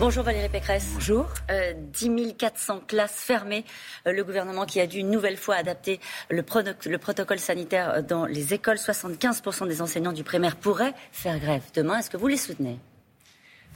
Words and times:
Bonjour 0.00 0.24
Valérie 0.24 0.48
Pécresse. 0.48 0.88
Bonjour. 0.94 1.26
Euh, 1.50 1.74
10 1.76 2.34
400 2.38 2.80
classes 2.88 3.16
fermées. 3.16 3.66
Euh, 4.06 4.12
le 4.12 4.24
gouvernement 4.24 4.64
qui 4.64 4.80
a 4.80 4.86
dû 4.86 4.96
une 4.96 5.10
nouvelle 5.10 5.36
fois 5.36 5.56
adapter 5.56 6.00
le, 6.30 6.42
le 6.86 6.98
protocole 6.98 7.38
sanitaire 7.38 8.02
dans 8.02 8.24
les 8.24 8.54
écoles. 8.54 8.78
75% 8.78 9.68
des 9.68 9.82
enseignants 9.82 10.14
du 10.14 10.24
primaire 10.24 10.56
pourraient 10.56 10.94
faire 11.12 11.38
grève 11.38 11.64
demain. 11.74 11.98
Est-ce 11.98 12.08
que 12.08 12.16
vous 12.16 12.28
les 12.28 12.38
soutenez? 12.38 12.78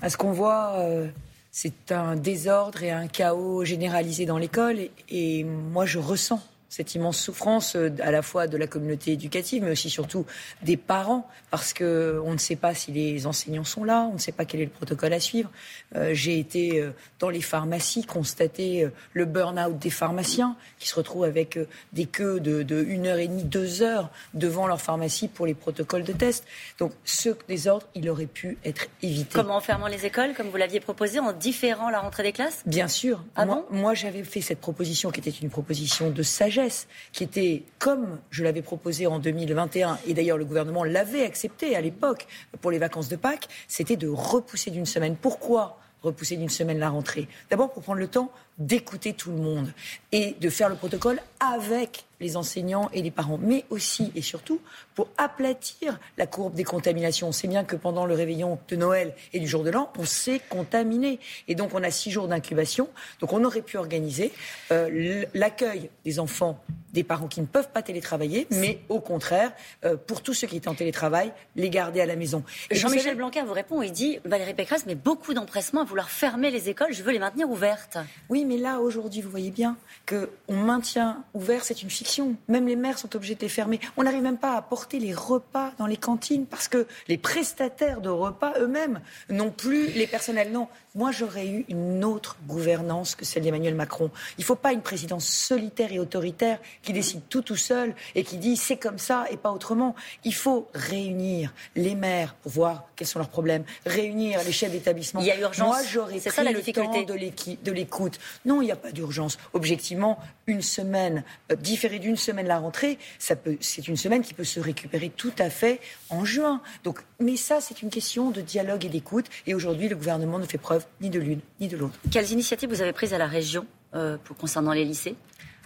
À 0.00 0.08
ce 0.08 0.16
qu'on 0.16 0.32
voit, 0.32 0.76
euh, 0.78 1.08
c'est 1.50 1.92
un 1.92 2.16
désordre 2.16 2.82
et 2.82 2.90
un 2.90 3.06
chaos 3.06 3.62
généralisé 3.66 4.24
dans 4.24 4.38
l'école. 4.38 4.78
et 5.10 5.44
moi, 5.44 5.84
je 5.84 5.98
ressens 5.98 6.40
cette 6.74 6.96
immense 6.96 7.20
souffrance 7.20 7.76
euh, 7.76 7.90
à 8.02 8.10
la 8.10 8.20
fois 8.20 8.48
de 8.48 8.56
la 8.56 8.66
communauté 8.66 9.12
éducative, 9.12 9.62
mais 9.62 9.70
aussi 9.70 9.90
surtout 9.90 10.26
des 10.62 10.76
parents, 10.76 11.28
parce 11.52 11.72
que 11.72 12.20
on 12.24 12.32
ne 12.32 12.38
sait 12.38 12.56
pas 12.56 12.74
si 12.74 12.90
les 12.90 13.28
enseignants 13.28 13.62
sont 13.62 13.84
là, 13.84 14.08
on 14.10 14.14
ne 14.14 14.18
sait 14.18 14.32
pas 14.32 14.44
quel 14.44 14.60
est 14.60 14.64
le 14.64 14.70
protocole 14.70 15.12
à 15.12 15.20
suivre. 15.20 15.50
Euh, 15.94 16.14
j'ai 16.14 16.36
été 16.40 16.80
euh, 16.80 16.90
dans 17.20 17.30
les 17.30 17.40
pharmacies 17.40 18.04
constater 18.04 18.88
le 19.12 19.24
burn-out 19.24 19.78
des 19.78 19.90
pharmaciens 19.90 20.56
qui 20.80 20.88
se 20.88 20.96
retrouvent 20.96 21.24
avec 21.24 21.58
des 21.92 22.06
queues 22.06 22.40
de, 22.40 22.64
de 22.64 22.82
une 22.82 23.06
heure 23.06 23.18
et 23.18 23.28
demie, 23.28 23.44
deux 23.44 23.82
heures 23.82 24.10
devant 24.34 24.66
leur 24.66 24.80
pharmacie 24.80 25.28
pour 25.28 25.46
les 25.46 25.54
protocoles 25.54 26.02
de 26.02 26.12
test. 26.12 26.44
Donc 26.78 26.92
ce 27.04 27.30
désordre, 27.48 27.86
il 27.94 28.10
aurait 28.10 28.26
pu 28.26 28.58
être 28.64 28.86
évité. 29.02 29.30
Comment 29.32 29.56
en 29.56 29.60
fermant 29.60 29.86
les 29.86 30.06
écoles, 30.06 30.34
comme 30.34 30.48
vous 30.48 30.56
l'aviez 30.56 30.80
proposé, 30.80 31.20
en 31.20 31.32
différant 31.32 31.88
la 31.90 32.00
rentrée 32.00 32.24
des 32.24 32.32
classes? 32.32 32.62
Bien 32.66 32.88
sûr. 32.88 33.22
Ah 33.36 33.46
moi, 33.46 33.66
moi 33.70 33.94
j'avais 33.94 34.24
fait 34.24 34.40
cette 34.40 34.60
proposition 34.60 35.10
qui 35.10 35.20
était 35.20 35.30
une 35.30 35.50
proposition 35.50 36.10
de 36.10 36.22
sagesse 36.22 36.63
qui 37.12 37.24
était, 37.24 37.64
comme 37.78 38.18
je 38.30 38.44
l'avais 38.44 38.62
proposé 38.62 39.06
en 39.06 39.18
2021, 39.18 39.98
et 40.06 40.14
d'ailleurs 40.14 40.38
le 40.38 40.44
gouvernement 40.44 40.84
l'avait 40.84 41.24
accepté 41.24 41.76
à 41.76 41.80
l'époque 41.80 42.26
pour 42.60 42.70
les 42.70 42.78
vacances 42.78 43.08
de 43.08 43.16
Pâques, 43.16 43.48
c'était 43.68 43.96
de 43.96 44.08
repousser 44.08 44.70
d'une 44.70 44.86
semaine. 44.86 45.16
Pourquoi 45.16 45.78
repousser 46.02 46.36
d'une 46.36 46.50
semaine 46.50 46.78
la 46.78 46.90
rentrée? 46.90 47.28
D'abord 47.50 47.72
pour 47.72 47.82
prendre 47.82 47.98
le 47.98 48.08
temps 48.08 48.30
d'écouter 48.58 49.12
tout 49.12 49.30
le 49.30 49.38
monde 49.38 49.72
et 50.12 50.36
de 50.40 50.48
faire 50.48 50.68
le 50.68 50.76
protocole 50.76 51.20
avec 51.40 52.06
les 52.20 52.36
enseignants 52.36 52.88
et 52.92 53.02
les 53.02 53.10
parents, 53.10 53.38
mais 53.40 53.64
aussi 53.70 54.12
et 54.14 54.22
surtout 54.22 54.60
pour 54.94 55.08
aplatir 55.18 55.98
la 56.16 56.26
courbe 56.26 56.54
des 56.54 56.64
contaminations. 56.64 57.28
On 57.28 57.32
sait 57.32 57.48
bien 57.48 57.64
que 57.64 57.76
pendant 57.76 58.06
le 58.06 58.14
réveillon 58.14 58.58
de 58.68 58.76
Noël 58.76 59.14
et 59.32 59.40
du 59.40 59.46
jour 59.46 59.64
de 59.64 59.70
l'an, 59.70 59.92
on 59.98 60.04
s'est 60.04 60.40
contaminé. 60.48 61.18
Et 61.48 61.54
donc 61.54 61.74
on 61.74 61.82
a 61.82 61.90
six 61.90 62.10
jours 62.10 62.28
d'incubation. 62.28 62.88
Donc 63.20 63.32
on 63.32 63.44
aurait 63.44 63.62
pu 63.62 63.76
organiser 63.76 64.32
euh, 64.70 65.24
l'accueil 65.34 65.90
des 66.04 66.18
enfants 66.18 66.62
des 66.94 67.02
parents 67.02 67.26
qui 67.26 67.40
ne 67.40 67.46
peuvent 67.46 67.70
pas 67.70 67.82
télétravailler, 67.82 68.46
mais 68.52 68.78
au 68.88 69.00
contraire, 69.00 69.52
euh, 69.84 69.96
pour 69.96 70.22
tous 70.22 70.32
ceux 70.32 70.46
qui 70.46 70.56
étaient 70.56 70.68
en 70.68 70.76
télétravail, 70.76 71.32
les 71.56 71.68
garder 71.68 72.00
à 72.00 72.06
la 72.06 72.14
maison. 72.14 72.44
Jean-Michel 72.70 73.16
Blanquer 73.16 73.42
vous 73.42 73.52
répond, 73.52 73.82
il 73.82 73.90
dit, 73.90 74.20
Valérie 74.24 74.54
Pécresse, 74.54 74.84
mais 74.86 74.94
beaucoup 74.94 75.34
d'empressement 75.34 75.80
à 75.80 75.84
vouloir 75.84 76.08
fermer 76.08 76.52
les 76.52 76.68
écoles, 76.68 76.92
je 76.92 77.02
veux 77.02 77.10
les 77.10 77.18
maintenir 77.18 77.50
ouvertes. 77.50 77.98
Oui, 78.28 78.43
mais 78.44 78.58
là, 78.58 78.80
aujourd'hui, 78.80 79.20
vous 79.20 79.30
voyez 79.30 79.50
bien 79.50 79.76
qu'on 80.08 80.56
maintient 80.56 81.24
ouvert, 81.34 81.64
c'est 81.64 81.82
une 81.82 81.90
fiction. 81.90 82.36
Même 82.48 82.66
les 82.66 82.76
maires 82.76 82.98
sont 82.98 83.14
obligés 83.16 83.34
de 83.34 83.40
les 83.40 83.48
fermer. 83.48 83.80
On 83.96 84.04
n'arrive 84.04 84.22
même 84.22 84.38
pas 84.38 84.56
à 84.56 84.62
porter 84.62 84.98
les 84.98 85.14
repas 85.14 85.72
dans 85.78 85.86
les 85.86 85.96
cantines 85.96 86.46
parce 86.46 86.68
que 86.68 86.86
les 87.08 87.18
prestataires 87.18 88.00
de 88.00 88.08
repas 88.08 88.54
eux-mêmes 88.58 89.00
n'ont 89.30 89.50
plus 89.50 89.88
les 89.88 90.06
personnels. 90.06 90.52
Non, 90.52 90.68
moi, 90.96 91.10
j'aurais 91.10 91.48
eu 91.48 91.64
une 91.68 92.04
autre 92.04 92.36
gouvernance 92.46 93.16
que 93.16 93.24
celle 93.24 93.42
d'Emmanuel 93.42 93.74
Macron. 93.74 94.12
Il 94.38 94.42
ne 94.42 94.44
faut 94.44 94.54
pas 94.54 94.72
une 94.72 94.80
présidence 94.80 95.26
solitaire 95.26 95.92
et 95.92 95.98
autoritaire 95.98 96.60
qui 96.82 96.92
décide 96.92 97.22
tout 97.28 97.42
tout 97.42 97.56
seul 97.56 97.96
et 98.14 98.22
qui 98.22 98.36
dit 98.36 98.56
c'est 98.56 98.76
comme 98.76 98.98
ça 98.98 99.26
et 99.30 99.36
pas 99.36 99.50
autrement. 99.50 99.96
Il 100.22 100.34
faut 100.34 100.68
réunir 100.72 101.52
les 101.74 101.96
maires 101.96 102.36
pour 102.36 102.52
voir 102.52 102.84
quels 102.94 103.08
sont 103.08 103.18
leurs 103.18 103.28
problèmes, 103.28 103.64
réunir 103.84 104.38
les 104.44 104.52
chefs 104.52 104.70
d'établissement. 104.70 105.20
Il 105.20 105.26
y 105.26 105.32
a 105.32 105.38
urgence. 105.40 105.66
Moi, 105.66 105.82
j'aurais 105.82 106.20
pris 106.20 106.30
ça, 106.30 106.44
la 106.44 106.52
le 106.52 106.58
difficulté. 106.58 107.04
temps 107.04 107.14
de 107.14 107.72
l'écoute. 107.72 108.20
Non, 108.44 108.62
il 108.62 108.66
n'y 108.66 108.72
a 108.72 108.76
pas 108.76 108.92
d'urgence. 108.92 109.36
Objectivement, 109.52 110.20
une 110.46 110.62
semaine, 110.62 111.24
euh, 111.50 111.56
différée 111.56 111.98
d'une 111.98 112.16
semaine 112.16 112.46
la 112.46 112.58
rentrée, 112.58 112.98
c'est 113.18 113.88
une 113.88 113.96
semaine 113.96 114.22
qui 114.22 114.34
peut 114.34 114.44
se 114.44 114.60
récupérer 114.60 115.10
tout 115.10 115.32
à 115.38 115.50
fait 115.50 115.80
en 116.10 116.24
juin. 116.24 116.60
Donc, 116.84 117.00
mais 117.18 117.36
ça, 117.36 117.60
c'est 117.60 117.82
une 117.82 117.90
question 117.90 118.30
de 118.30 118.40
dialogue 118.40 118.84
et 118.84 118.88
d'écoute. 118.88 119.26
Et 119.48 119.54
aujourd'hui, 119.54 119.88
le 119.88 119.96
gouvernement 119.96 120.38
ne 120.38 120.46
fait 120.46 120.58
preuve 120.58 120.83
ni 121.00 121.10
de 121.10 121.18
l'une 121.18 121.40
ni 121.60 121.68
de 121.68 121.76
l'autre. 121.76 121.98
Quelles 122.10 122.30
initiatives 122.32 122.68
vous 122.68 122.82
avez 122.82 122.92
prises 122.92 123.14
à 123.14 123.18
la 123.18 123.26
région 123.26 123.66
euh, 123.94 124.16
pour, 124.24 124.36
concernant 124.36 124.72
les 124.72 124.84
lycées? 124.84 125.16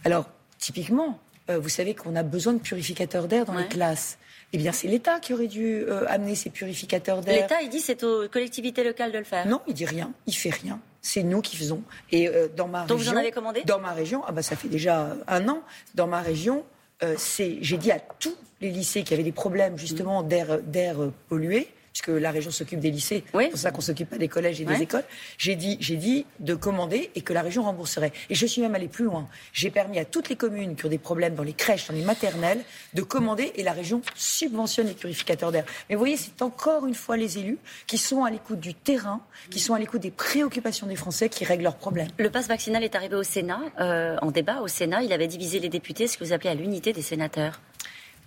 Alors, 0.04 0.26
typiquement, 0.58 1.18
euh, 1.50 1.58
vous 1.58 1.68
savez 1.68 1.94
qu'on 1.94 2.16
a 2.16 2.22
besoin 2.22 2.52
de 2.52 2.58
purificateurs 2.60 3.28
d'air 3.28 3.44
dans 3.44 3.54
les 3.54 3.66
classes. 3.66 4.18
Eh 4.52 4.58
bien, 4.58 4.72
c'est 4.72 4.88
l'État 4.88 5.20
qui 5.20 5.34
aurait 5.34 5.46
dû 5.46 5.82
euh, 5.82 6.06
amener 6.08 6.34
ces 6.34 6.50
purificateurs 6.50 7.20
d'air. 7.20 7.42
L'État, 7.42 7.60
il 7.62 7.68
dit 7.68 7.80
c'est 7.80 8.02
aux 8.02 8.28
collectivités 8.28 8.82
locales 8.82 9.12
de 9.12 9.18
le 9.18 9.24
faire. 9.24 9.46
Non, 9.46 9.60
il 9.66 9.74
dit 9.74 9.84
rien. 9.84 10.12
Il 10.26 10.34
fait 10.34 10.50
rien. 10.50 10.80
C'est 11.02 11.22
nous 11.22 11.40
qui 11.40 11.56
faisons. 11.56 11.82
Et 12.12 12.28
euh, 12.28 12.48
dans 12.56 12.68
ma 12.68 12.84
Donc 12.86 12.98
région, 12.98 13.12
vous 13.12 13.18
en 13.18 13.20
avez 13.20 13.30
commandé? 13.30 13.62
Dans 13.64 13.78
ma 13.78 13.92
région, 13.92 14.22
ah 14.26 14.32
bah 14.32 14.42
ça 14.42 14.56
fait 14.56 14.68
déjà 14.68 15.16
un 15.26 15.48
an. 15.48 15.62
Dans 15.94 16.06
ma 16.06 16.20
région, 16.20 16.64
c'est 17.16 17.58
j'ai 17.60 17.76
dit 17.76 17.92
à 17.92 18.00
tous 18.00 18.34
les 18.60 18.70
lycées 18.70 19.04
qui 19.04 19.14
avaient 19.14 19.22
des 19.22 19.30
problèmes 19.30 19.78
justement 19.78 20.22
d'air 20.24 20.96
pollué 21.28 21.68
puisque 21.98 22.20
la 22.20 22.31
région 22.31 22.50
s'occupe 22.50 22.81
des 22.81 22.91
lycées, 22.91 23.25
c'est 23.32 23.48
pour 23.48 23.59
ça 23.59 23.70
qu'on 23.70 23.81
s'occupe 23.81 24.10
pas 24.10 24.19
des 24.19 24.28
collèges 24.28 24.60
et 24.60 24.64
des 24.64 24.82
écoles. 24.82 25.04
J'ai 25.36 25.56
dit, 25.56 25.76
j'ai 25.81 25.97
dit 25.97 26.26
de 26.38 26.54
commander 26.54 27.10
et 27.14 27.22
que 27.22 27.32
la 27.32 27.42
région 27.42 27.64
rembourserait. 27.64 28.12
Et 28.31 28.34
je 28.34 28.47
suis 28.47 28.62
même 28.62 28.75
allé 28.75 28.88
plus 28.88 29.04
loin. 29.04 29.28
J'ai 29.53 29.70
permis 29.70 29.98
à 29.98 30.04
toutes 30.04 30.28
les 30.28 30.37
communes 30.37 30.76
qui 30.76 30.87
ont 30.87 30.88
des 30.88 30.98
problèmes 30.98 31.34
dans 31.34 31.42
les 31.42 31.53
crèches, 31.53 31.88
dans 31.88 31.94
les 31.94 32.04
maternelles, 32.04 32.60
de 32.94 33.03
commander 33.03 33.53
et 33.56 33.62
la 33.62 33.72
région 33.72 34.00
subventionne 34.14 34.87
les 34.87 34.94
purificateurs 34.94 35.50
d'air. 35.50 35.64
Mais 35.88 35.97
vous 35.97 36.00
voyez, 36.00 36.16
c'est 36.16 36.42
encore 36.42 36.87
une 36.87 36.94
fois 36.94 37.16
les 37.16 37.38
élus 37.38 37.58
qui 37.87 37.98
sont 37.98 38.25
à 38.25 38.31
l'écoute 38.31 38.60
du 38.60 38.75
terrain, 38.75 39.20
qui 39.50 39.58
sont 39.58 39.75
à 39.75 39.78
l'écoute 39.78 40.03
des 40.03 40.10
préoccupations 40.10 40.87
des 40.87 40.97
Français, 40.97 41.28
qui 41.28 41.44
règlent 41.44 41.64
leurs 41.64 41.76
problèmes. 41.76 42.08
Le 42.19 42.31
pass 42.31 42.47
vaccinal 42.47 42.84
est 42.84 42.94
arrivé 42.94 43.16
au 43.16 43.22
Sénat, 43.22 43.60
euh, 43.81 44.16
en 44.22 44.31
débat 44.31 44.60
au 44.60 44.69
Sénat. 44.69 45.03
Il 45.03 45.12
avait 45.12 45.26
divisé 45.26 45.58
les 45.58 45.69
députés, 45.69 46.06
ce 46.06 46.16
que 46.16 46.25
vous 46.25 46.32
appelez 46.32 46.50
à 46.50 46.54
l'unité 46.54 46.92
des 46.92 47.03
sénateurs. 47.03 47.60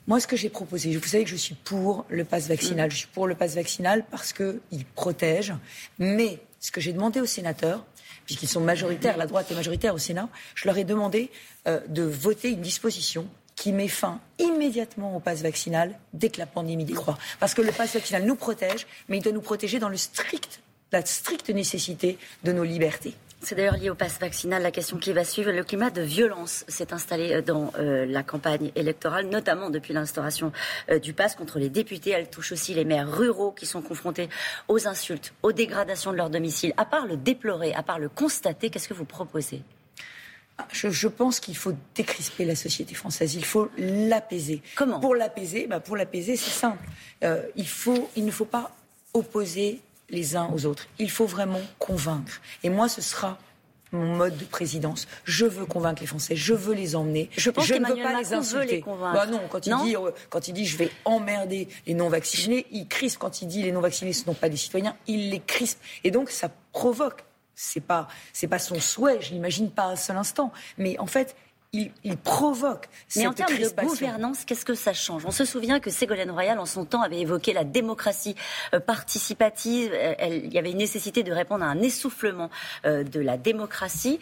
Moi, 0.07 0.19
ce 0.19 0.27
que 0.27 0.35
j'ai 0.35 0.49
proposé, 0.49 0.95
vous 0.95 1.07
savez 1.07 1.23
que 1.23 1.29
je 1.29 1.35
suis 1.35 1.55
pour 1.55 2.05
le 2.09 2.25
pass 2.25 2.47
vaccinal. 2.47 2.87
Mm. 2.87 2.91
Je 2.91 2.97
suis 2.97 3.07
pour 3.07 3.27
le 3.27 3.35
pass 3.35 3.55
vaccinal 3.55 4.03
parce 4.09 4.33
qu'il 4.33 4.85
protège. 4.95 5.53
Mais 5.99 6.39
ce 6.59 6.71
que 6.71 6.81
j'ai 6.81 6.93
demandé 6.93 7.21
aux 7.21 7.25
sénateurs, 7.25 7.85
puisqu'ils 8.25 8.47
sont 8.47 8.61
majoritaires, 8.61 9.17
la 9.17 9.27
droite 9.27 9.51
est 9.51 9.55
majoritaire 9.55 9.93
au 9.93 9.97
Sénat, 9.97 10.29
je 10.55 10.67
leur 10.67 10.77
ai 10.77 10.83
demandé 10.83 11.29
euh, 11.67 11.79
de 11.87 12.03
voter 12.03 12.49
une 12.49 12.61
disposition 12.61 13.27
qui 13.55 13.73
met 13.73 13.87
fin 13.87 14.19
immédiatement 14.39 15.15
au 15.15 15.19
pass 15.19 15.41
vaccinal 15.41 15.99
dès 16.13 16.29
que 16.29 16.39
la 16.39 16.45
pandémie 16.45 16.85
décroît. 16.85 17.17
Parce 17.39 17.53
que 17.53 17.61
le 17.61 17.71
pass 17.71 17.93
vaccinal 17.93 18.25
nous 18.25 18.35
protège, 18.35 18.87
mais 19.07 19.17
il 19.17 19.23
doit 19.23 19.33
nous 19.33 19.41
protéger 19.41 19.79
dans 19.79 19.89
le 19.89 19.97
strict, 19.97 20.61
la 20.91 21.05
stricte 21.05 21.49
nécessité 21.49 22.17
de 22.43 22.51
nos 22.53 22.63
libertés. 22.63 23.13
C'est 23.43 23.55
d'ailleurs 23.55 23.77
lié 23.77 23.89
au 23.89 23.95
pass 23.95 24.19
vaccinal, 24.19 24.61
la 24.61 24.69
question 24.69 24.97
qui 24.97 25.13
va 25.13 25.23
suivre. 25.23 25.51
Le 25.51 25.63
climat 25.63 25.89
de 25.89 26.03
violence 26.03 26.63
s'est 26.67 26.93
installé 26.93 27.33
euh, 27.33 27.41
dans 27.41 27.73
euh, 27.79 28.05
la 28.05 28.21
campagne 28.21 28.71
électorale, 28.75 29.29
notamment 29.29 29.71
depuis 29.71 29.93
l'instauration 29.93 30.51
euh, 30.91 30.99
du 30.99 31.13
pass 31.13 31.35
contre 31.35 31.57
les 31.57 31.69
députés. 31.69 32.11
Elle 32.11 32.29
touche 32.29 32.51
aussi 32.51 32.75
les 32.75 32.85
maires 32.85 33.11
ruraux 33.11 33.51
qui 33.51 33.65
sont 33.65 33.81
confrontés 33.81 34.29
aux 34.67 34.87
insultes, 34.87 35.33
aux 35.41 35.53
dégradations 35.53 36.11
de 36.11 36.17
leur 36.17 36.29
domicile. 36.29 36.71
À 36.77 36.85
part 36.85 37.07
le 37.07 37.17
déplorer, 37.17 37.73
à 37.73 37.81
part 37.81 37.97
le 37.97 38.09
constater, 38.09 38.69
qu'est-ce 38.69 38.87
que 38.87 38.93
vous 38.93 39.05
proposez? 39.05 39.63
Ah, 40.59 40.67
je, 40.71 41.07
pense 41.07 41.39
qu'il 41.39 41.57
faut 41.57 41.73
décrisper 41.95 42.45
la 42.45 42.55
société 42.55 42.93
française. 42.93 43.33
Il 43.33 43.45
faut 43.45 43.71
l'apaiser. 43.75 44.61
Comment? 44.75 44.99
Pour 44.99 45.15
l'apaiser, 45.15 45.65
bah 45.65 45.79
pour 45.79 45.97
l'apaiser, 45.97 46.35
c'est 46.35 46.51
simple. 46.51 46.87
il, 47.55 47.67
faut, 47.67 48.11
il 48.15 48.23
ne 48.23 48.31
faut 48.31 48.45
pas 48.45 48.71
opposer 49.15 49.81
les 50.11 50.35
uns 50.35 50.49
aux 50.53 50.65
autres. 50.65 50.87
Il 50.99 51.09
faut 51.09 51.25
vraiment 51.25 51.61
convaincre. 51.79 52.41
Et 52.63 52.69
moi, 52.69 52.87
ce 52.87 53.01
sera 53.01 53.39
mon 53.91 54.15
mode 54.15 54.37
de 54.37 54.45
présidence. 54.45 55.07
Je 55.25 55.45
veux 55.45 55.65
convaincre 55.65 56.01
les 56.01 56.07
Français, 56.07 56.35
je 56.35 56.53
veux 56.53 56.73
les 56.73 56.95
emmener. 56.95 57.29
Je 57.35 57.49
pense 57.49 57.65
je 57.65 57.73
ne 57.73 57.85
veux 57.85 58.01
pas 58.01 58.19
les 58.19 58.33
insulter. 58.33 58.77
Les 58.77 58.83
bah 58.83 59.25
non, 59.25 59.41
quand 59.49 59.65
il 59.65 59.75
dit 59.83 59.95
euh, 59.95 60.11
quand 60.29 60.47
il 60.47 60.53
dit 60.53 60.65
je 60.65 60.77
vais 60.77 60.89
emmerder 61.05 61.67
les 61.85 61.93
non 61.93 62.09
vaccinés, 62.09 62.67
il 62.71 62.87
crispe 62.87 63.19
quand 63.19 63.41
il 63.41 63.47
dit 63.47 63.63
les 63.63 63.71
non 63.71 63.81
vaccinés 63.81 64.13
ce 64.13 64.21
ne 64.21 64.25
sont 64.25 64.33
pas 64.33 64.49
des 64.49 64.57
citoyens, 64.57 64.95
il 65.07 65.29
les 65.29 65.39
crispe 65.39 65.79
et 66.03 66.11
donc 66.11 66.29
ça 66.29 66.49
provoque. 66.71 67.25
C'est 67.53 67.81
pas 67.81 68.07
c'est 68.33 68.47
pas 68.47 68.59
son 68.59 68.79
souhait, 68.79 69.19
je 69.21 69.31
l'imagine 69.31 69.69
pas 69.69 69.87
un 69.87 69.95
seul 69.95 70.15
instant, 70.15 70.51
mais 70.77 70.97
en 70.97 71.05
fait 71.05 71.35
il, 71.73 72.17
provoque. 72.17 72.89
Mais 73.15 73.27
en 73.27 73.33
termes 73.33 73.57
de 73.57 73.81
gouvernance, 73.81 74.43
qu'est-ce 74.43 74.65
que 74.65 74.75
ça 74.75 74.93
change? 74.93 75.25
On 75.25 75.31
se 75.31 75.45
souvient 75.45 75.79
que 75.79 75.89
Ségolène 75.89 76.31
Royal, 76.31 76.59
en 76.59 76.65
son 76.65 76.83
temps, 76.83 77.01
avait 77.01 77.21
évoqué 77.21 77.53
la 77.53 77.63
démocratie 77.63 78.35
euh, 78.73 78.81
participative. 78.81 79.91
Euh, 79.93 80.13
il 80.19 80.53
y 80.53 80.57
avait 80.57 80.71
une 80.71 80.77
nécessité 80.77 81.23
de 81.23 81.31
répondre 81.31 81.63
à 81.63 81.67
un 81.67 81.81
essoufflement 81.81 82.49
euh, 82.85 83.03
de 83.03 83.21
la 83.21 83.37
démocratie 83.37 84.19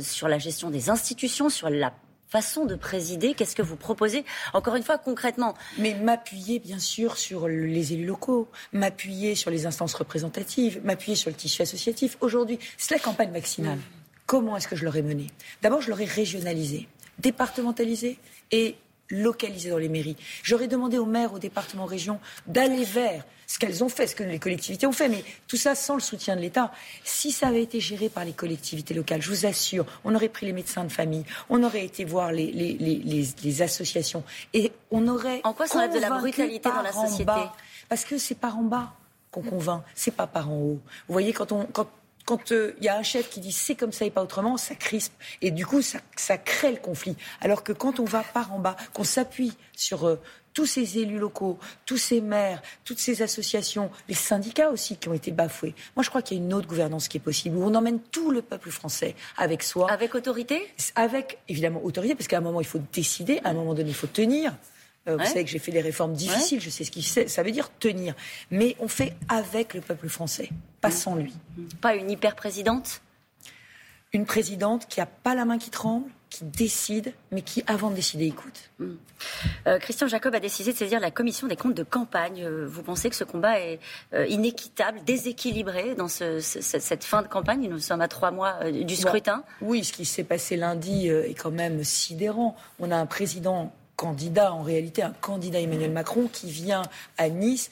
sur 0.00 0.28
la 0.28 0.38
gestion 0.38 0.70
des 0.70 0.88
institutions, 0.88 1.50
sur 1.50 1.68
la 1.68 1.92
façon 2.28 2.64
de 2.64 2.74
présider 2.74 3.34
Qu'est-ce 3.34 3.54
que 3.54 3.62
vous 3.62 3.76
proposez? 3.76 4.24
Encore 4.54 4.74
une 4.74 4.82
fois, 4.82 4.98
concrètement. 4.98 5.54
Mais 5.78 5.94
m'appuyer, 5.94 6.58
bien 6.58 6.78
sûr, 6.78 7.18
sur 7.18 7.46
les 7.46 7.92
élus 7.92 8.06
locaux, 8.06 8.48
m'appuyer 8.72 9.34
sur 9.34 9.50
les 9.50 9.66
instances 9.66 9.94
représentatives, 9.94 10.80
m'appuyer 10.82 11.14
sur 11.14 11.30
le 11.30 11.36
tissu 11.36 11.62
associatif. 11.62 12.16
Aujourd'hui, 12.20 12.58
c'est 12.78 12.94
la 12.94 13.00
campagne 13.00 13.32
vaccinale. 13.32 13.78
Comment 14.26 14.56
est-ce 14.56 14.68
que 14.68 14.76
je 14.76 14.84
l'aurais 14.84 15.02
mené? 15.02 15.28
D'abord, 15.62 15.80
je 15.80 15.90
l'aurais 15.90 16.04
régionalisé, 16.04 16.88
départementalisé 17.18 18.18
et 18.50 18.76
localisé 19.10 19.70
dans 19.70 19.78
les 19.78 19.88
mairies. 19.88 20.16
J'aurais 20.42 20.68
demandé 20.68 20.98
aux 20.98 21.06
maires, 21.06 21.32
aux 21.32 21.38
départements, 21.38 21.84
aux 21.84 21.88
régions 21.88 22.18
d'aller 22.46 22.84
vers 22.84 23.24
ce 23.46 23.58
qu'elles 23.58 23.84
ont 23.84 23.88
fait, 23.88 24.08
ce 24.08 24.16
que 24.16 24.24
les 24.24 24.40
collectivités 24.40 24.86
ont 24.86 24.92
fait, 24.92 25.08
mais 25.08 25.22
tout 25.46 25.56
ça 25.56 25.74
sans 25.74 25.94
le 25.94 26.00
soutien 26.00 26.34
de 26.34 26.40
l'État. 26.40 26.72
Si 27.04 27.30
ça 27.30 27.48
avait 27.48 27.62
été 27.62 27.78
géré 27.78 28.08
par 28.08 28.24
les 28.24 28.32
collectivités 28.32 28.94
locales, 28.94 29.22
je 29.22 29.30
vous 29.30 29.46
assure, 29.46 29.86
on 30.04 30.14
aurait 30.14 30.28
pris 30.28 30.46
les 30.46 30.52
médecins 30.52 30.82
de 30.82 30.90
famille, 30.90 31.24
on 31.48 31.62
aurait 31.62 31.84
été 31.84 32.04
voir 32.04 32.32
les, 32.32 32.50
les, 32.50 33.62
associations 33.62 34.24
et 34.52 34.72
on 34.90 35.06
aurait. 35.06 35.40
En 35.44 35.52
quoi 35.52 35.66
ça 35.66 35.78
enlève 35.78 35.94
de 35.94 36.00
la 36.00 36.10
brutalité 36.18 36.68
dans 36.68 36.82
la 36.82 36.92
société? 36.92 37.32
Parce 37.88 38.04
que 38.04 38.18
c'est 38.18 38.34
par 38.34 38.58
en 38.58 38.62
bas 38.62 38.92
qu'on 39.30 39.42
convainc, 39.42 39.82
c'est 39.94 40.14
pas 40.14 40.26
par 40.26 40.50
en 40.50 40.56
haut. 40.56 40.80
Vous 41.06 41.12
voyez, 41.12 41.32
quand 41.32 41.52
on. 41.52 41.64
Quand, 41.66 41.86
quand 42.26 42.50
il 42.50 42.56
euh, 42.56 42.76
y 42.82 42.88
a 42.88 42.98
un 42.98 43.02
chef 43.02 43.30
qui 43.30 43.40
dit 43.40 43.52
c'est 43.52 43.76
comme 43.76 43.92
ça 43.92 44.04
et 44.04 44.10
pas 44.10 44.22
autrement, 44.22 44.58
ça 44.58 44.74
crispe. 44.74 45.14
Et 45.40 45.50
du 45.50 45.64
coup, 45.64 45.80
ça, 45.80 46.00
ça 46.16 46.36
crée 46.36 46.72
le 46.72 46.78
conflit. 46.78 47.16
Alors 47.40 47.62
que 47.62 47.72
quand 47.72 48.00
on 48.00 48.04
va 48.04 48.22
par 48.22 48.52
en 48.52 48.58
bas, 48.58 48.76
qu'on 48.92 49.04
s'appuie 49.04 49.54
sur 49.74 50.06
euh, 50.06 50.20
tous 50.52 50.66
ces 50.66 50.98
élus 50.98 51.18
locaux, 51.18 51.58
tous 51.84 51.98
ces 51.98 52.20
maires, 52.20 52.62
toutes 52.84 52.98
ces 52.98 53.22
associations, 53.22 53.90
les 54.08 54.14
syndicats 54.14 54.70
aussi 54.70 54.96
qui 54.96 55.08
ont 55.08 55.14
été 55.14 55.30
bafoués. 55.30 55.74
Moi, 55.94 56.02
je 56.02 56.08
crois 56.08 56.22
qu'il 56.22 56.38
y 56.38 56.40
a 56.40 56.42
une 56.42 56.52
autre 56.52 56.66
gouvernance 56.66 57.08
qui 57.08 57.18
est 57.18 57.20
possible, 57.20 57.56
où 57.58 57.62
on 57.62 57.74
emmène 57.74 58.00
tout 58.00 58.30
le 58.30 58.42
peuple 58.42 58.70
français 58.70 59.14
avec 59.36 59.62
soi. 59.62 59.90
Avec 59.90 60.14
autorité? 60.14 60.66
Avec, 60.94 61.38
évidemment, 61.48 61.84
autorité, 61.84 62.14
parce 62.14 62.26
qu'à 62.26 62.38
un 62.38 62.40
moment, 62.40 62.60
il 62.60 62.66
faut 62.66 62.80
décider, 62.92 63.40
à 63.44 63.50
un 63.50 63.52
moment 63.52 63.74
donné, 63.74 63.90
il 63.90 63.94
faut 63.94 64.06
tenir. 64.06 64.52
Euh, 65.08 65.16
vous 65.16 65.24
savez 65.24 65.44
que 65.44 65.50
j'ai 65.50 65.58
fait 65.58 65.72
des 65.72 65.80
réformes 65.80 66.14
difficiles, 66.14 66.60
je 66.60 66.70
sais 66.70 66.84
ce 66.84 66.90
que 66.90 67.28
ça 67.28 67.42
veut 67.42 67.52
dire 67.52 67.70
tenir. 67.78 68.14
Mais 68.50 68.76
on 68.80 68.88
fait 68.88 69.14
avec 69.28 69.74
le 69.74 69.80
peuple 69.80 70.08
français, 70.08 70.50
pas 70.80 70.90
sans 70.90 71.14
lui. 71.14 71.34
Pas 71.80 71.94
une 71.94 72.10
hyper-présidente? 72.10 73.02
Une 74.12 74.26
présidente 74.26 74.86
qui 74.88 75.00
n'a 75.00 75.06
pas 75.06 75.34
la 75.34 75.44
main 75.44 75.58
qui 75.58 75.70
tremble, 75.70 76.08
qui 76.30 76.44
décide, 76.44 77.12
mais 77.30 77.42
qui, 77.42 77.62
avant 77.66 77.90
de 77.90 77.96
décider, 77.96 78.26
écoute. 78.26 78.70
Hmm. 78.78 78.94
Euh, 79.66 79.78
Christian 79.78 80.08
Jacob 80.08 80.34
a 80.34 80.40
décidé 80.40 80.72
de 80.72 80.76
saisir 80.76 81.00
la 81.00 81.10
commission 81.10 81.46
des 81.46 81.56
comptes 81.56 81.74
de 81.74 81.82
campagne. 81.82 82.42
Euh, 82.42 82.66
vous 82.66 82.82
pensez 82.82 83.10
que 83.10 83.16
ce 83.16 83.24
combat 83.24 83.60
est 83.60 83.78
inéquitable, 84.28 85.00
déséquilibré 85.04 85.94
dans 85.94 86.08
cette 86.08 87.04
fin 87.04 87.22
de 87.22 87.28
campagne? 87.28 87.68
Nous 87.68 87.78
sommes 87.78 88.00
à 88.00 88.08
trois 88.08 88.32
mois 88.32 88.70
du 88.70 88.96
scrutin. 88.96 89.44
oui, 89.60 89.84
ce 89.84 89.92
qui 89.92 90.04
s'est 90.04 90.24
passé 90.24 90.56
lundi 90.56 91.08
est 91.08 91.38
quand 91.40 91.52
même 91.52 91.84
sidérant. 91.84 92.56
On 92.80 92.90
a 92.90 92.96
un 92.96 93.06
président 93.06 93.72
candidat, 93.96 94.52
en 94.52 94.62
réalité 94.62 95.02
un 95.02 95.12
candidat 95.12 95.60
Emmanuel 95.60 95.90
Macron 95.90 96.28
qui 96.32 96.50
vient 96.50 96.82
à 97.18 97.28
Nice 97.28 97.70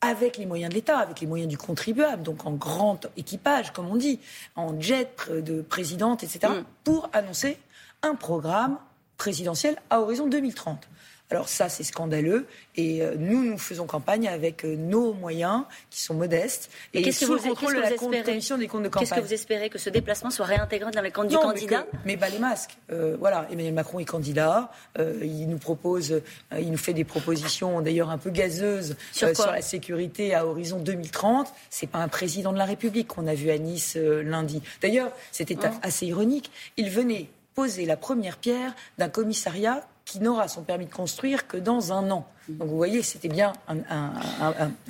avec 0.00 0.36
les 0.36 0.46
moyens 0.46 0.70
de 0.70 0.74
l'État, 0.74 0.98
avec 0.98 1.20
les 1.20 1.26
moyens 1.26 1.48
du 1.48 1.56
contribuable, 1.56 2.22
donc 2.22 2.44
en 2.44 2.52
grand 2.52 3.06
équipage, 3.16 3.72
comme 3.72 3.88
on 3.88 3.96
dit, 3.96 4.20
en 4.56 4.78
jet 4.80 5.16
de 5.30 5.62
présidente, 5.62 6.24
etc., 6.24 6.52
mm. 6.52 6.64
pour 6.84 7.08
annoncer 7.12 7.56
un 8.02 8.16
programme 8.16 8.78
présidentiel 9.16 9.76
à 9.90 10.00
horizon 10.00 10.26
2030. 10.26 10.88
Alors 11.32 11.48
ça, 11.48 11.70
c'est 11.70 11.82
scandaleux. 11.82 12.46
Et 12.76 13.00
euh, 13.00 13.14
nous, 13.18 13.42
nous 13.42 13.56
faisons 13.56 13.86
campagne 13.86 14.28
avec 14.28 14.66
euh, 14.66 14.76
nos 14.76 15.14
moyens, 15.14 15.64
qui 15.88 16.02
sont 16.02 16.12
modestes, 16.12 16.70
et, 16.92 17.10
sous 17.10 17.32
le 17.32 17.40
contrôle 17.40 17.74
de 17.74 17.80
la 17.80 17.92
commission 17.92 18.58
des 18.58 18.68
comptes 18.68 18.82
de 18.82 18.88
campagne. 18.88 19.08
Qu'est-ce 19.08 19.20
que 19.20 19.26
vous 19.26 19.32
espérez 19.32 19.70
Que 19.70 19.78
ce 19.78 19.88
déplacement 19.88 20.30
soit 20.30 20.44
réintégré 20.44 20.90
dans 20.90 21.00
les 21.00 21.10
comptes 21.10 21.28
du 21.28 21.36
candidat 21.36 21.86
Mais, 22.04 22.18
mais 22.20 22.30
les 22.30 22.38
masques. 22.38 22.76
Euh, 22.90 23.16
voilà, 23.18 23.46
Emmanuel 23.50 23.72
Macron 23.72 23.98
est 23.98 24.04
candidat. 24.04 24.70
il 24.98 25.48
nous 25.48 25.56
propose, 25.56 26.20
il 26.58 26.70
nous 26.70 26.76
fait 26.76 26.92
des 26.92 27.04
propositions, 27.04 27.80
d'ailleurs 27.80 28.10
un 28.10 28.18
peu 28.18 28.30
gazeuses, 28.30 28.96
sur, 29.12 29.28
la 29.46 29.62
sécurité 29.62 30.34
à 30.34 30.46
horizon 30.46 30.80
2030. 30.80 31.50
C'est 31.70 31.86
pas 31.86 31.98
un 31.98 32.08
président 32.08 32.52
de 32.52 32.58
la 32.58 32.66
République 32.66 33.08
qu'on 33.08 33.26
a 33.26 33.34
vu 33.34 33.50
à 33.50 33.56
Nice 33.56 33.96
lundi. 33.96 34.60
D'ailleurs, 34.82 35.12
c'était 35.30 35.64
hein 35.64 35.72
assez 35.82 36.06
ironique. 36.06 36.50
Il 36.76 36.90
venait 36.90 37.28
poser 37.54 37.86
la 37.86 37.96
première 37.96 38.36
pierre 38.36 38.74
d'un 38.98 39.08
commissariat 39.08 39.82
qui 40.12 40.20
n'aura 40.20 40.46
son 40.46 40.62
permis 40.62 40.84
de 40.84 40.92
construire 40.92 41.48
que 41.48 41.56
dans 41.56 41.90
un 41.90 42.10
an. 42.10 42.26
Donc 42.46 42.68
vous 42.68 42.76
voyez, 42.76 43.02
c'était 43.02 43.28
bien 43.28 43.54
un, 43.66 44.12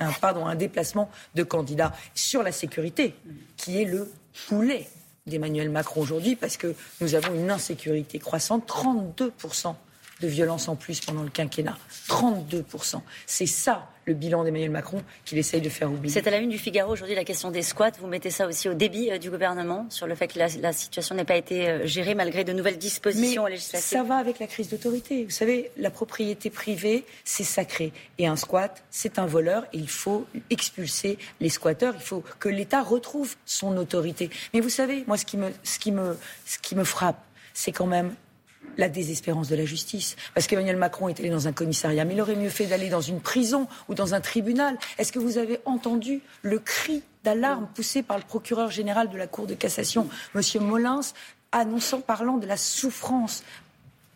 un 0.01 0.55
déplacement 0.55 1.09
de 1.33 1.43
candidat 1.43 1.93
sur 2.13 2.43
la 2.43 2.51
sécurité, 2.51 3.15
qui 3.55 3.81
est 3.81 3.85
le 3.85 4.11
poulet 4.49 4.89
d'Emmanuel 5.25 5.69
Macron 5.69 6.01
aujourd'hui, 6.01 6.35
parce 6.35 6.57
que 6.57 6.75
nous 6.99 7.15
avons 7.15 7.33
une 7.35 7.49
insécurité 7.49 8.19
croissante, 8.19 8.67
32% 8.67 9.75
de 10.21 10.27
violence 10.27 10.67
en 10.67 10.75
plus 10.75 10.99
pendant 11.01 11.23
le 11.23 11.29
quinquennat. 11.29 11.77
32%. 12.07 13.01
C'est 13.25 13.45
ça 13.45 13.89
le 14.05 14.13
bilan 14.13 14.43
d'Emmanuel 14.43 14.69
Macron 14.69 15.01
qu'il 15.25 15.37
essaye 15.37 15.61
de 15.61 15.69
faire 15.69 15.91
oublier. 15.91 16.13
C'est 16.13 16.27
à 16.27 16.31
la 16.31 16.37
une 16.37 16.49
du 16.49 16.57
Figaro 16.57 16.91
aujourd'hui 16.91 17.15
la 17.15 17.23
question 17.23 17.51
des 17.51 17.61
squats. 17.61 17.91
Vous 17.99 18.07
mettez 18.07 18.31
ça 18.31 18.47
aussi 18.47 18.67
au 18.69 18.73
débit 18.73 19.11
euh, 19.11 19.17
du 19.17 19.29
gouvernement 19.29 19.85
sur 19.89 20.07
le 20.07 20.15
fait 20.15 20.27
que 20.27 20.39
la, 20.39 20.73
situation 20.73 21.15
n'a 21.15 21.25
pas 21.25 21.35
été 21.35 21.69
euh, 21.69 21.85
gérée 21.85 22.15
malgré 22.15 22.43
de 22.43 22.53
nouvelles 22.53 22.77
dispositions 22.77 23.45
législatives. 23.45 23.87
Ça 23.87 24.03
va 24.03 24.17
avec 24.17 24.39
la 24.39 24.47
crise 24.47 24.69
d'autorité. 24.69 25.23
Vous 25.23 25.31
savez, 25.31 25.71
la 25.77 25.89
propriété 25.89 26.49
privée, 26.49 27.05
c'est 27.23 27.43
sacré. 27.43 27.93
Et 28.17 28.27
un 28.27 28.35
squat, 28.35 28.83
c'est 28.89 29.19
un 29.19 29.25
voleur. 29.25 29.65
Et 29.73 29.77
il 29.77 29.89
faut 29.89 30.25
expulser 30.49 31.17
les 31.39 31.49
squatteurs. 31.49 31.93
Il 31.95 32.03
faut 32.03 32.23
que 32.39 32.49
l'État 32.49 32.81
retrouve 32.81 33.35
son 33.45 33.77
autorité. 33.77 34.29
Mais 34.53 34.59
vous 34.59 34.69
savez, 34.69 35.03
moi, 35.07 35.17
ce 35.17 35.25
qui 35.25 35.37
me, 35.37 35.51
ce 35.63 35.79
qui 35.79 35.91
me, 35.91 36.17
ce 36.45 36.57
qui 36.57 36.75
me 36.75 36.83
frappe, 36.83 37.23
c'est 37.53 37.71
quand 37.71 37.87
même 37.87 38.13
la 38.77 38.89
désespérance 38.89 39.49
de 39.49 39.55
la 39.55 39.65
justice. 39.65 40.15
Parce 40.33 40.47
qu'Emmanuel 40.47 40.77
Macron 40.77 41.09
est 41.09 41.19
allé 41.19 41.29
dans 41.29 41.47
un 41.47 41.53
commissariat, 41.53 42.05
mais 42.05 42.13
il 42.13 42.21
aurait 42.21 42.35
mieux 42.35 42.49
fait 42.49 42.65
d'aller 42.65 42.89
dans 42.89 43.01
une 43.01 43.19
prison 43.19 43.67
ou 43.87 43.93
dans 43.93 44.13
un 44.13 44.21
tribunal. 44.21 44.77
Est-ce 44.97 45.11
que 45.11 45.19
vous 45.19 45.37
avez 45.37 45.59
entendu 45.65 46.21
le 46.41 46.59
cri 46.59 47.03
d'alarme 47.23 47.67
poussé 47.73 48.03
par 48.03 48.17
le 48.17 48.23
procureur 48.23 48.69
général 48.71 49.09
de 49.09 49.17
la 49.17 49.27
Cour 49.27 49.47
de 49.47 49.53
cassation, 49.53 50.07
M. 50.35 50.41
Molins, 50.61 51.01
annonçant, 51.51 52.01
parlant 52.01 52.37
de 52.37 52.47
la 52.47 52.57
souffrance 52.57 53.43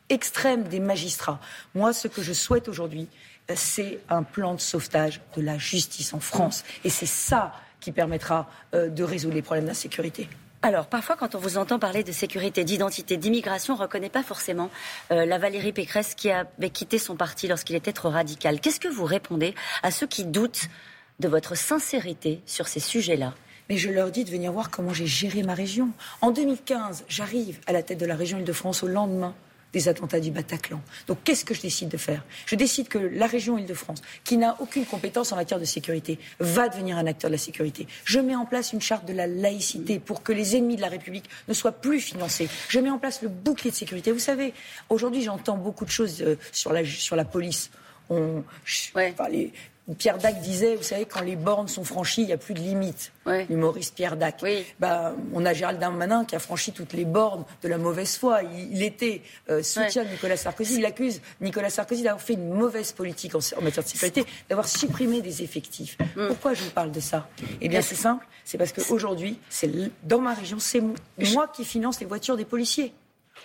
extrême 0.10 0.64
des 0.64 0.80
magistrats? 0.80 1.40
Moi, 1.76 1.94
ce 1.94 2.08
que 2.08 2.22
je 2.22 2.34
souhaite 2.34 2.68
aujourd'hui, 2.68 3.08
c'est 3.56 4.00
un 4.10 4.24
plan 4.24 4.56
de 4.56 4.60
sauvetage 4.60 5.22
de 5.36 5.42
la 5.42 5.58
justice 5.58 6.14
en 6.14 6.20
France. 6.20 6.64
Et 6.84 6.90
c'est 6.90 7.06
ça 7.06 7.54
qui 7.80 7.92
permettra 7.92 8.50
euh, 8.74 8.90
de 8.90 9.04
résoudre 9.04 9.36
les 9.36 9.42
problèmes 9.42 9.66
d'insécurité. 9.66 10.28
Alors, 10.64 10.88
parfois, 10.88 11.16
quand 11.16 11.36
on 11.36 11.40
vous 11.40 11.58
entend 11.58 11.78
parler 11.78 12.04
de 12.04 12.12
sécurité, 12.12 12.64
d'identité, 12.64 13.18
d'immigration, 13.18 13.76
on 13.76 13.78
ne 13.78 13.84
reconnaît 13.84 14.10
pas 14.10 14.24
forcément 14.24 14.72
euh, 15.12 15.26
la 15.26 15.38
Valérie 15.38 15.72
Pécresse 15.72 16.16
qui 16.16 16.32
avait 16.32 16.72
quitté 16.72 16.98
son 16.98 17.16
parti 17.16 17.48
lorsqu'il 17.48 17.76
était 17.76 17.94
trop 17.94 18.10
radical. 18.10 18.60
Qu'est-ce 18.60 18.80
que 18.80 18.88
vous 18.88 19.06
répondez 19.06 19.54
à 19.84 19.92
ceux 19.92 20.08
qui 20.08 20.26
doutent 20.26 20.68
de 21.20 21.28
votre 21.28 21.56
sincérité 21.56 22.42
sur 22.48 22.68
ces 22.68 22.80
sujets-là? 22.80 23.36
Mais 23.70 23.78
je 23.78 23.90
leur 23.90 24.10
dis 24.12 24.24
de 24.24 24.32
venir 24.32 24.52
voir 24.52 24.72
comment 24.72 24.94
j'ai 24.94 25.06
géré 25.06 25.44
ma 25.44 25.54
région. 25.54 25.90
En 26.22 26.32
2015, 26.32 27.06
j'arrive 27.08 27.60
à 27.68 27.72
la 27.72 27.84
tête 27.84 28.00
de 28.00 28.06
la 28.06 28.16
région 28.16 28.40
Île-de-France 28.40 28.82
au 28.82 28.88
lendemain 28.88 29.36
des 29.74 29.88
attentats 29.88 30.20
du 30.20 30.32
Bataclan. 30.32 30.82
Donc 31.08 31.20
qu'est-ce 31.24 31.46
que 31.46 31.54
je 31.54 31.62
décide 31.62 31.90
de 31.90 31.98
faire? 31.98 32.24
Je 32.46 32.56
décide 32.56 32.88
que 32.88 32.98
la 32.98 33.28
région 33.28 33.58
Île-de-France, 33.58 34.02
qui 34.24 34.38
n'a 34.38 34.56
aucune 34.60 34.86
compétence 34.86 35.32
en 35.32 35.36
matière 35.36 35.60
de 35.60 35.66
sécurité, 35.66 36.20
va 36.40 36.70
devenir 36.70 36.98
un 36.98 37.06
acteur 37.06 37.30
de 37.30 37.36
la 37.36 37.40
sécurité. 37.40 37.88
Je 38.06 38.20
mets 38.20 38.36
en 38.36 38.46
place 38.46 38.74
une 38.74 38.82
charte 38.82 39.06
de 39.06 39.14
la 39.14 39.28
laïcité 39.28 40.00
pour 40.00 40.24
que 40.24 40.32
les 40.32 40.56
ennemis 40.56 40.76
de 40.76 40.82
la 40.82 40.90
République 40.90 41.30
ne 41.48 41.54
soient 41.54 41.72
plus 41.72 42.00
financés. 42.00 42.50
Je 42.70 42.80
mets 42.80 42.90
en 42.90 42.98
place 42.98 43.22
le 43.22 43.30
bouclier 43.30 43.72
de 43.72 43.76
sécurité. 43.76 44.12
Vous 44.12 44.20
savez, 44.20 44.54
aujourd'hui 44.90 45.22
j'entends 45.22 45.58
beaucoup 45.58 45.86
de 45.86 45.92
choses 45.92 46.22
euh, 46.22 46.38
sur, 46.52 46.74
la, 46.74 46.86
sur 46.86 47.16
la 47.16 47.26
police. 47.26 47.70
On, 48.10 48.44
Pierre 49.98 50.18
Dac 50.18 50.42
disait, 50.42 50.76
vous 50.76 50.84
savez, 50.84 51.06
quand 51.06 51.22
les 51.22 51.38
bornes 51.38 51.70
sont 51.70 51.86
franchies, 51.86 52.24
il 52.24 52.28
n'y 52.28 52.34
a 52.34 52.38
plus 52.38 52.54
de 52.54 52.60
limite. 52.60 53.14
L'humoriste 53.50 53.96
Pierre 53.96 54.18
Dac. 54.18 54.44
Bah, 54.80 55.16
on 55.34 55.46
a 55.46 55.54
Gérald 55.54 55.80
Darmanin 55.80 56.26
qui 56.26 56.36
a 56.36 56.40
franchi 56.40 56.74
toutes 56.74 56.94
les 56.94 57.06
bornes 57.06 57.46
de 57.62 57.70
la 57.70 57.78
mauvaise 57.78 58.18
foi. 58.18 58.42
Il, 58.44 58.84
était 58.84 59.22
euh, 59.50 59.64
soutien 59.64 60.04
de 60.04 60.10
Nicolas 60.10 60.36
Sarkozy. 60.36 60.76
Il 60.80 60.86
accuse 60.86 61.22
Nicolas 61.40 61.70
Sarkozy 61.70 62.04
d'avoir 62.04 62.22
fait 62.22 62.34
une 62.34 62.54
mauvaise 62.54 62.92
politique 62.92 63.34
en, 63.36 63.62
matière 63.62 63.84
de 63.84 63.90
sécurité, 63.90 64.26
d'avoir 64.50 64.68
supprimé 64.68 65.22
des 65.22 65.42
effectifs. 65.42 65.98
Mm. 66.16 66.28
Pourquoi 66.28 66.54
je 66.54 66.64
vous 66.64 66.72
parle 66.72 66.92
de 66.92 67.00
ça? 67.00 67.30
Eh 67.62 67.70
bien, 67.70 67.82
c'est 67.82 67.96
simple. 67.96 68.26
C'est 68.44 68.58
parce 68.58 68.74
qu'aujourd'hui, 68.74 69.40
dans 70.04 70.20
ma 70.20 70.34
région, 70.34 70.60
c'est 70.60 70.82
moi 71.34 71.48
qui 71.48 71.64
finance 71.64 72.00
les 72.02 72.06
voitures 72.06 72.36
des 72.36 72.46
policiers. 72.46 72.94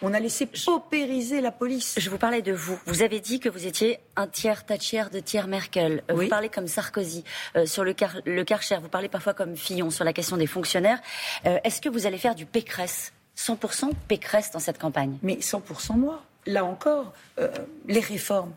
On 0.01 0.15
a 0.15 0.21
laissé 0.21 0.47
paupériser 0.47 1.41
la 1.41 1.53
police. 1.53 1.95
Je 1.99 2.11
vous 2.11 2.19
parlais 2.19 2.43
de 2.43 2.53
vous. 2.53 2.79
Vous 2.87 3.03
avez 3.03 3.21
dit 3.21 3.41
que 3.41 3.49
vous 3.49 3.67
étiez 3.67 3.99
un 4.17 4.27
tiers 4.27 4.65
Thatcher 4.65 5.05
de 5.13 5.21
tiers 5.21 5.47
Merkel. 5.47 6.03
Vous 6.09 6.29
parlez 6.29 6.49
comme 6.49 6.67
Sarkozy 6.67 7.25
euh, 7.57 7.67
sur 7.67 7.85
le, 7.85 7.93
car, 7.93 8.17
le 8.25 8.45
Karcher. 8.45 8.79
Vous 8.81 8.89
parlez 8.89 9.09
parfois 9.09 9.35
comme 9.35 9.57
Fillon 9.57 9.91
sur 9.91 10.05
la 10.05 10.13
question 10.13 10.37
des 10.37 10.47
fonctionnaires. 10.47 11.01
Euh, 11.47 11.59
est-ce 11.65 11.81
que 11.81 11.89
vous 11.89 12.07
allez 12.07 12.19
faire 12.19 12.35
du 12.35 12.47
Pécresse? 12.47 13.13
100% 13.37 13.91
Pécresse 14.09 14.51
dans 14.51 14.59
cette 14.59 14.79
campagne? 14.79 15.19
Mais 15.23 15.35
100% 15.37 15.97
moi. 15.97 16.23
Là 16.47 16.65
encore, 16.65 17.13
euh, 17.39 17.49
les 17.87 18.01
réformes, 18.01 18.53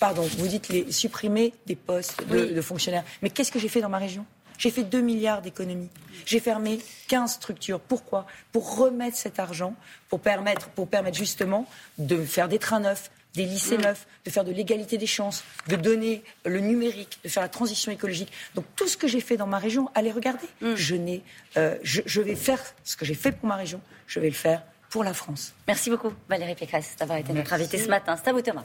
pardon, 0.00 0.22
vous 0.22 0.48
dites 0.48 0.68
les, 0.68 0.90
supprimer 0.90 1.52
des 1.66 1.76
postes 1.76 2.26
de 2.28 2.60
fonctionnaires. 2.60 3.04
Mais 3.22 3.30
qu'est-ce 3.30 3.52
que 3.52 3.60
j'ai 3.60 3.68
fait 3.68 3.80
dans 3.80 3.88
ma 3.88 3.98
région? 3.98 4.26
J'ai 4.62 4.70
fait 4.70 4.84
2 4.84 5.00
milliards 5.00 5.42
d'économies. 5.42 5.90
J'ai 6.24 6.38
fermé 6.38 6.78
15 7.08 7.32
structures. 7.32 7.80
Pourquoi? 7.80 8.28
Pour 8.52 8.76
remettre 8.76 9.16
cet 9.16 9.40
argent, 9.40 9.74
pour 10.08 10.20
permettre, 10.20 10.68
pour 10.68 10.86
permettre 10.86 11.18
justement 11.18 11.66
de 11.98 12.24
faire 12.24 12.48
des 12.48 12.60
trains 12.60 12.78
neufs, 12.78 13.10
des 13.34 13.44
lycées 13.44 13.76
mm. 13.76 13.82
neufs, 13.82 14.06
de 14.24 14.30
faire 14.30 14.44
de 14.44 14.52
l'égalité 14.52 14.98
des 14.98 15.08
chances, 15.08 15.42
de 15.66 15.74
donner 15.74 16.22
le 16.44 16.60
numérique, 16.60 17.18
de 17.24 17.28
faire 17.28 17.42
la 17.42 17.48
transition 17.48 17.90
écologique. 17.90 18.30
Donc 18.54 18.64
tout 18.76 18.86
ce 18.86 18.96
que 18.96 19.08
j'ai 19.08 19.20
fait 19.20 19.36
dans 19.36 19.48
ma 19.48 19.58
région, 19.58 19.90
allez 19.96 20.12
regarder. 20.12 20.46
Mm. 20.60 20.74
Je, 20.76 20.94
n'ai, 20.94 21.24
euh, 21.56 21.76
je, 21.82 22.20
vais 22.20 22.36
faire 22.36 22.62
ce 22.84 22.96
que 22.96 23.04
j'ai 23.04 23.14
fait 23.14 23.32
pour 23.32 23.48
ma 23.48 23.56
région, 23.56 23.80
je 24.06 24.20
vais 24.20 24.28
le 24.28 24.34
faire 24.34 24.62
pour 24.90 25.02
la 25.02 25.12
France. 25.12 25.54
Merci 25.66 25.90
beaucoup 25.90 26.12
Valérie 26.28 26.54
Pécresse 26.54 26.94
d'avoir 27.00 27.18
été 27.18 27.32
notre 27.32 27.52
invitée 27.52 27.78
ce 27.78 27.88
matin. 27.88 28.16
C'est 28.16 28.30
à 28.30 28.32
vous 28.32 28.42
Thomas. 28.42 28.60